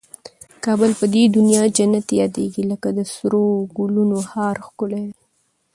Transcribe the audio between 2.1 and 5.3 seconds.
یادېږي لکه د سرو ګلنو هار ښکلی دی